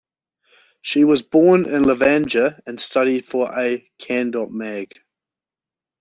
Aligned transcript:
She 0.81 1.03
was 1.03 1.21
born 1.21 1.65
in 1.65 1.83
Levanger, 1.83 2.59
and 2.65 2.79
studied 2.79 3.23
for 3.25 3.51
a 3.55 3.87
cand.mag. 3.99 4.93